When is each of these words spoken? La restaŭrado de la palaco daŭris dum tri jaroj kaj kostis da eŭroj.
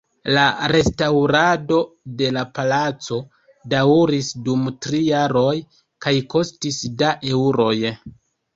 La 0.35 0.43
restaŭrado 0.69 1.77
de 2.21 2.29
la 2.37 2.43
palaco 2.55 3.19
daŭris 3.75 4.31
dum 4.49 4.65
tri 4.87 5.03
jaroj 5.11 5.53
kaj 6.07 6.17
kostis 6.35 6.83
da 7.05 7.15
eŭroj. 7.37 7.75